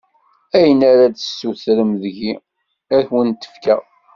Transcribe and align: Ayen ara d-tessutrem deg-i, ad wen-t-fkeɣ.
Ayen 0.57 0.81
ara 0.91 1.05
d-tessutrem 1.07 1.91
deg-i, 2.01 2.33
ad 2.95 3.05
wen-t-fkeɣ. 3.11 3.81